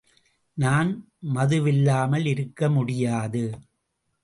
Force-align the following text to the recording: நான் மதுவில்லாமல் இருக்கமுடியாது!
நான் 0.57 0.89
மதுவில்லாமல் 1.35 2.25
இருக்கமுடியாது! 2.25 3.43